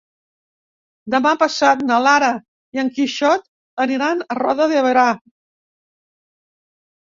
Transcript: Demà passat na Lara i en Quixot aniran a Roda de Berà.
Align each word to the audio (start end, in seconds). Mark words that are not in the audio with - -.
Demà 1.15 1.33
passat 1.43 1.83
na 1.89 1.97
Lara 2.05 2.31
i 2.77 2.81
en 2.85 2.89
Quixot 2.97 3.47
aniran 3.87 4.25
a 4.37 4.41
Roda 4.43 4.69
de 4.75 4.83
Berà. 4.89 5.07